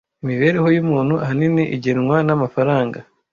Imibereho 0.23 0.67
yumuntu 0.75 1.13
ahanini 1.23 1.63
igenwa 1.75 2.15
namafaranga. 2.27 2.99